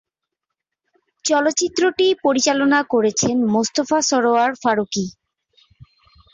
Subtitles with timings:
[1.25, 5.05] চলচ্চিত্রটি পরিচালনা করেছেন মোস্তফা সরয়ার ফারুকী।